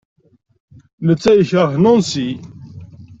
Netta 1.05 1.31
yekṛeh 1.33 1.73
Nancy. 1.83 2.29